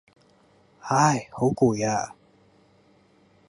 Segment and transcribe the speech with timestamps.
[0.81, 2.15] 唉，好攰呀